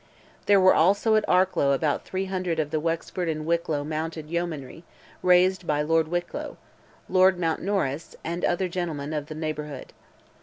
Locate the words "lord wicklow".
5.83-6.57